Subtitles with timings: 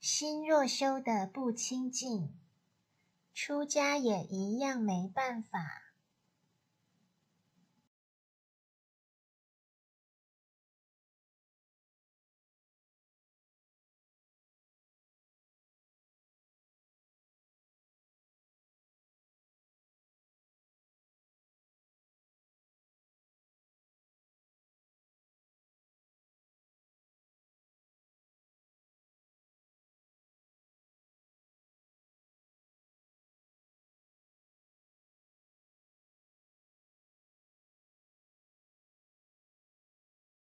[0.00, 2.34] 心若修得不清净，
[3.34, 5.89] 出家也一样没办法。